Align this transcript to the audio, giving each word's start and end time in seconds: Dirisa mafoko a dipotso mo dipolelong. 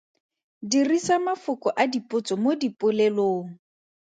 Dirisa 0.69 1.15
mafoko 1.27 1.67
a 1.81 1.83
dipotso 1.91 2.33
mo 2.43 2.51
dipolelong. 2.61 3.47